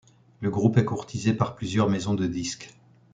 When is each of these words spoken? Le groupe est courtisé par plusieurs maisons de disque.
Le 0.39 0.49
groupe 0.49 0.79
est 0.79 0.83
courtisé 0.83 1.31
par 1.31 1.53
plusieurs 1.53 1.87
maisons 1.87 2.15
de 2.15 2.25
disque. 2.25 2.73